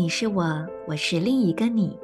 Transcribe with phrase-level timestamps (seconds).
[0.00, 1.94] 你是我，我是另一个你。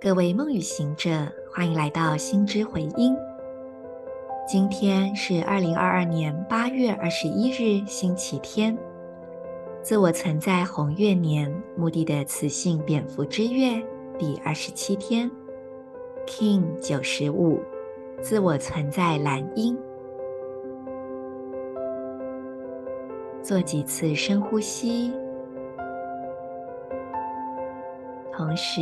[0.00, 1.08] 各位梦语行者，
[1.48, 3.16] 欢迎来到心之回音。
[4.44, 8.76] 今天是二零二二年八月二十一日，星期天。
[9.80, 13.80] 自我存在红月年，目的的雌性蝙蝠之月
[14.18, 15.30] 第二十七天
[16.26, 17.60] ，King 九十五，
[18.20, 19.78] 自我存在蓝鹰。
[23.44, 25.12] 做几次深呼吸，
[28.40, 28.80] 同时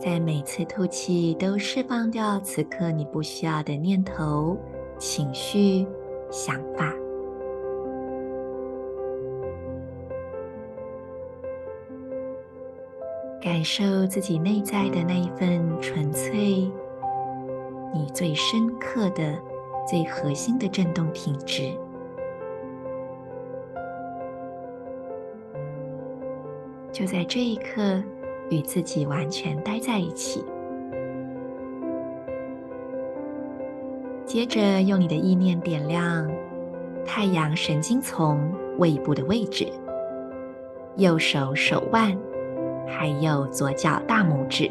[0.00, 4.56] 在每次吐气都释放掉此刻你不需要的念头、
[4.98, 5.86] 情绪、
[6.30, 6.90] 想法。
[13.38, 16.72] 感受自己内在的那一份纯粹，
[17.92, 19.38] 你最深刻的、
[19.86, 21.70] 最核心的振动品质。
[26.96, 28.02] 就在这一刻，
[28.48, 30.42] 与自己完全待在一起。
[34.24, 36.26] 接着，用你的意念点亮
[37.04, 39.70] 太阳神经丛胃部的位置，
[40.96, 42.16] 右手手腕。
[42.88, 44.70] 还有左脚大拇指，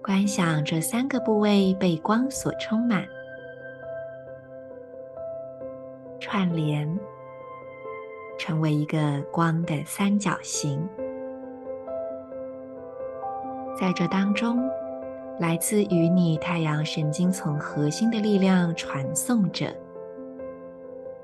[0.00, 3.04] 观想这三个部位被光所充满，
[6.20, 6.88] 串联，
[8.46, 10.80] 成为一个光的三角形。
[13.76, 14.62] 在这当中，
[15.40, 19.66] 来自于你太阳神经丛核心的力量传送着，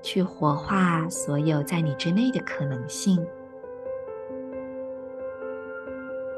[0.02, 3.24] 去活化所有在你之内的可能性。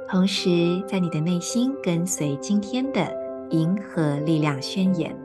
[0.07, 3.11] 同时，在你的内心跟随今天的
[3.49, 5.24] 银河力量宣言。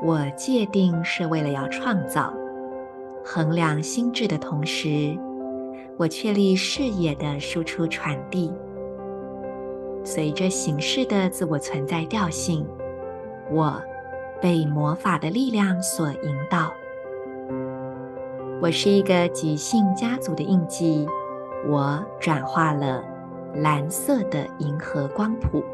[0.00, 2.32] 我界定是为了要创造，
[3.24, 5.18] 衡量心智的同时，
[5.96, 8.52] 我确立视野的输出传递。
[10.04, 12.64] 随着形式的自我存在调性，
[13.50, 13.82] 我
[14.40, 16.72] 被魔法的力量所引导。
[18.62, 21.06] 我是一个即兴家族的印记。
[21.66, 23.02] 我转化了
[23.56, 25.64] 蓝色的银河光谱。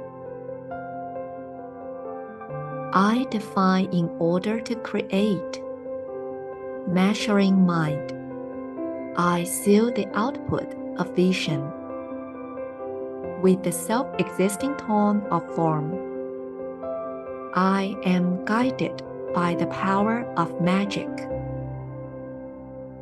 [2.96, 5.60] I define in order to create.
[6.86, 8.12] Measuring mind.
[9.16, 11.60] I seal the output of vision
[13.42, 15.90] with the self-existing tone of form.
[17.56, 19.02] I am guided
[19.34, 21.10] by the power of magic.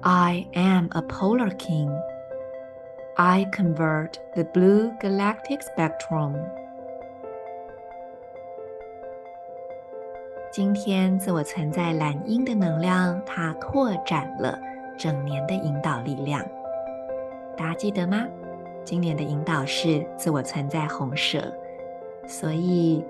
[0.04, 1.90] I am a polar king.
[3.18, 6.34] I convert the blue galactic spectrum。
[10.52, 14.58] 今天自我存在蓝鹰的能量，它拓展了
[14.98, 16.44] 整年的引导力量。
[17.56, 18.26] 大家记得吗？
[18.84, 21.50] 今年的引导是自我存在红蛇，
[22.26, 23.02] 所以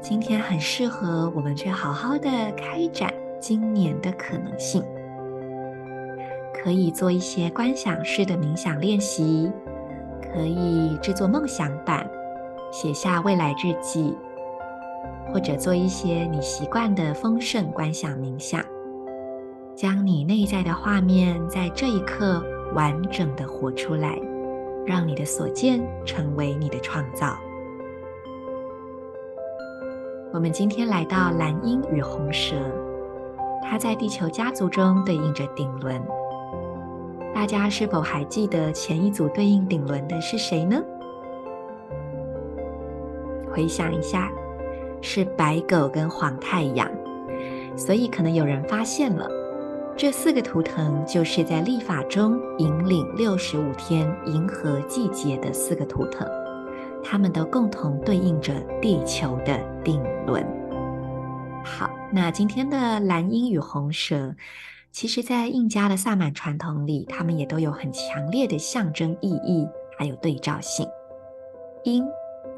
[0.00, 4.82] 今天很适合我们去好好的开展今年的可能性。
[6.52, 9.52] 可以做一些观想式的冥想练习，
[10.20, 12.10] 可以制作梦想板，
[12.72, 14.18] 写下未来日记，
[15.32, 18.64] 或者做一些你习惯的丰盛观想冥想，
[19.74, 22.42] 将你内在的画面在这一刻
[22.74, 24.18] 完整的活出来，
[24.86, 27.36] 让你的所见成为你的创造。
[30.32, 32.54] 我们今天来到蓝鹰与红蛇，
[33.62, 36.02] 它在地球家族中对应着顶轮。
[37.34, 40.82] 大家是否还记得前一组对应顶轮的是谁呢？
[43.50, 44.30] 回想一下，
[45.00, 46.90] 是白狗跟黄太阳。
[47.76, 49.28] 所以可能有人发现了，
[49.96, 56.28] 这四个图腾就是在历法中引领六十五天银河季节的四个图腾，
[57.04, 60.44] 它们都共同对应着地球的顶轮。
[61.64, 64.34] 好，那今天的蓝鹰与红蛇。
[64.90, 70.88] 其实，在印加的萨满传统里，它们也都有很强烈的象征意义，还有对照性。
[71.84, 72.02] 鹰，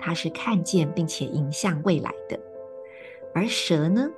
[0.01, 2.37] 它是看见并且迎向未来的；
[3.35, 4.09] 而蛇呢，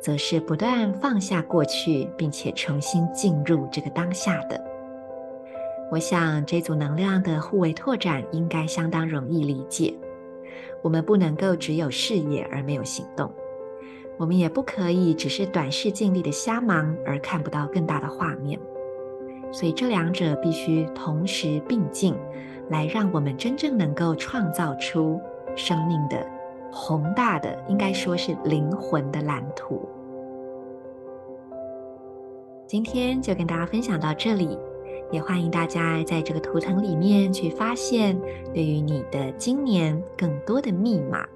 [0.00, 4.62] 则是不断放下过去，并且重新进入这个当下的。
[5.90, 9.94] 我想，这组能量的互为拓展应该相当容易理解。
[10.82, 13.32] 我们不能够只有视野而没有行动。
[14.18, 18.58] 我们也不可以只是短视尽力的瞎忙而看不到更大的画面，
[19.52, 22.14] 所以这两者必须同时并进，
[22.70, 25.20] 来让我们真正能够创造出
[25.56, 26.26] 生命的
[26.72, 29.88] 宏大的，应该说是灵魂的蓝图。
[32.66, 34.58] 今天就跟大家分享到这里，
[35.10, 38.18] 也欢迎大家在这个图腾里面去发现
[38.52, 41.26] 对于你的今年更多的密码。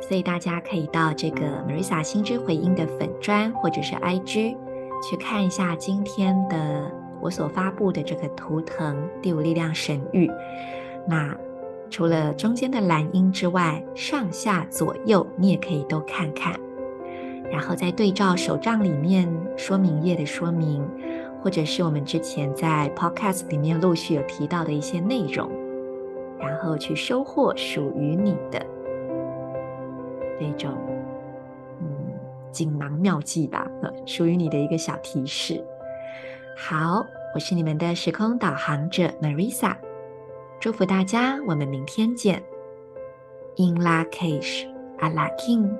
[0.00, 4.56] 所以大家可以到这个 Marisa 心之回音的粉专或者是 IG
[5.02, 6.90] 去看一下今天的
[7.20, 10.30] 我所发布的这个图腾第五力量神域。
[11.06, 11.36] 那
[11.88, 16.58] 除了中间的蓝鹰之外，上下左右你也可以都看看，
[17.50, 20.86] 然后再对照手账里面说明页的说明，
[21.42, 25.50] 或者是我们之前在 Podcast 里面陆续有提到的一些内容，
[26.38, 28.64] 然后去收获属于你的
[30.38, 30.70] 这种
[31.80, 31.88] 嗯
[32.52, 33.68] 锦囊妙计吧，
[34.06, 35.64] 属于你的一个小提示。
[36.56, 39.74] 好，我是你们的时空导航者 Marisa。
[40.60, 42.42] 祝福大家，我们明天见。
[43.56, 44.66] In Lak'ech,
[44.98, 45.74] Ala K'in